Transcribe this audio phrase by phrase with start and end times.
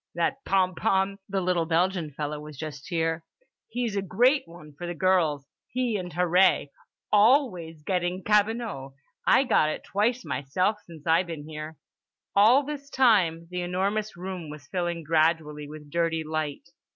[0.15, 3.23] "That Pompom, the little Belgian feller was just here,
[3.67, 5.45] he's a great one for the girls.
[5.67, 6.71] He and Harree.
[7.11, 8.93] Always getting cabinot.
[9.27, 11.77] I got it twice myself since I been here."
[12.35, 16.69] All this time the enormous room was filling gradually with dirty light.